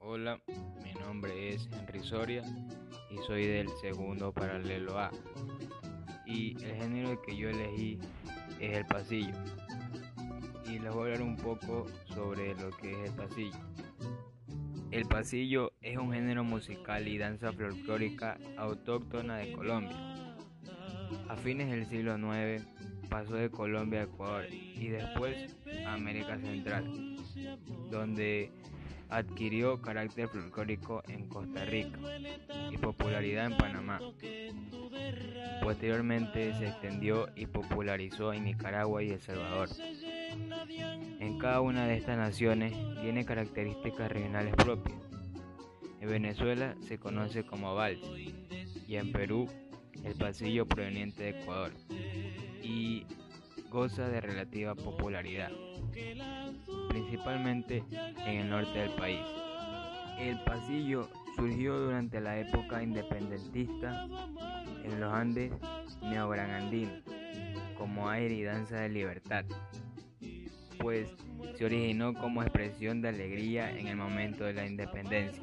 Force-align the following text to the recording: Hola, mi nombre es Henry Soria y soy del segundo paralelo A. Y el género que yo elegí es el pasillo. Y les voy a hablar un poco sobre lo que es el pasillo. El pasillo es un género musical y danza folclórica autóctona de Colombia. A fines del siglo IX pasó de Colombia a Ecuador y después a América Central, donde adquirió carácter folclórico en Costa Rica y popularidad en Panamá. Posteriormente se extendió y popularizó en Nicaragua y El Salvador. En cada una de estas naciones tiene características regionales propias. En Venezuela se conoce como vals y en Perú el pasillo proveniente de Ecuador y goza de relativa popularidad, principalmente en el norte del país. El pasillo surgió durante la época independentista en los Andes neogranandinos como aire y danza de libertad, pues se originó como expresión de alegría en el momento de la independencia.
Hola, 0.00 0.38
mi 0.84 0.92
nombre 0.94 1.54
es 1.54 1.68
Henry 1.72 2.00
Soria 2.00 2.42
y 3.10 3.18
soy 3.26 3.46
del 3.46 3.68
segundo 3.80 4.32
paralelo 4.32 4.96
A. 4.96 5.10
Y 6.24 6.56
el 6.64 6.76
género 6.76 7.20
que 7.20 7.36
yo 7.36 7.50
elegí 7.50 7.98
es 8.60 8.76
el 8.78 8.86
pasillo. 8.86 9.34
Y 10.66 10.78
les 10.78 10.94
voy 10.94 11.10
a 11.10 11.14
hablar 11.14 11.22
un 11.22 11.36
poco 11.36 11.86
sobre 12.14 12.54
lo 12.54 12.70
que 12.70 12.92
es 12.92 13.10
el 13.10 13.16
pasillo. 13.16 13.58
El 14.92 15.04
pasillo 15.06 15.72
es 15.82 15.98
un 15.98 16.12
género 16.12 16.44
musical 16.44 17.08
y 17.08 17.18
danza 17.18 17.52
folclórica 17.52 18.38
autóctona 18.56 19.38
de 19.38 19.52
Colombia. 19.52 20.36
A 21.28 21.36
fines 21.36 21.70
del 21.70 21.86
siglo 21.86 22.16
IX 22.16 22.64
pasó 23.08 23.34
de 23.34 23.50
Colombia 23.50 24.00
a 24.00 24.04
Ecuador 24.04 24.46
y 24.48 24.88
después 24.88 25.56
a 25.84 25.94
América 25.94 26.38
Central, 26.38 27.16
donde 27.90 28.52
adquirió 29.08 29.80
carácter 29.80 30.28
folclórico 30.28 31.02
en 31.08 31.28
Costa 31.28 31.64
Rica 31.64 31.98
y 32.70 32.76
popularidad 32.76 33.46
en 33.46 33.56
Panamá. 33.56 34.00
Posteriormente 35.62 36.54
se 36.54 36.68
extendió 36.68 37.28
y 37.34 37.46
popularizó 37.46 38.32
en 38.32 38.44
Nicaragua 38.44 39.02
y 39.02 39.10
El 39.10 39.20
Salvador. 39.20 39.68
En 41.20 41.38
cada 41.38 41.60
una 41.60 41.86
de 41.86 41.96
estas 41.96 42.16
naciones 42.16 42.74
tiene 43.00 43.24
características 43.24 44.10
regionales 44.10 44.54
propias. 44.54 44.98
En 46.00 46.08
Venezuela 46.08 46.76
se 46.80 46.98
conoce 46.98 47.44
como 47.44 47.74
vals 47.74 48.00
y 48.86 48.96
en 48.96 49.12
Perú 49.12 49.48
el 50.04 50.14
pasillo 50.14 50.66
proveniente 50.66 51.24
de 51.24 51.40
Ecuador 51.40 51.72
y 52.62 53.04
goza 53.70 54.08
de 54.08 54.20
relativa 54.20 54.74
popularidad, 54.74 55.50
principalmente 57.08 57.82
en 58.26 58.40
el 58.40 58.50
norte 58.50 58.78
del 58.78 58.90
país. 58.90 59.20
El 60.18 60.38
pasillo 60.40 61.08
surgió 61.36 61.78
durante 61.78 62.20
la 62.20 62.38
época 62.38 62.82
independentista 62.82 64.06
en 64.84 65.00
los 65.00 65.12
Andes 65.12 65.52
neogranandinos 66.02 67.02
como 67.78 68.10
aire 68.10 68.34
y 68.34 68.42
danza 68.42 68.76
de 68.80 68.88
libertad, 68.90 69.44
pues 70.80 71.08
se 71.56 71.64
originó 71.64 72.12
como 72.12 72.42
expresión 72.42 73.00
de 73.00 73.08
alegría 73.08 73.70
en 73.70 73.86
el 73.86 73.96
momento 73.96 74.44
de 74.44 74.52
la 74.52 74.66
independencia. 74.66 75.42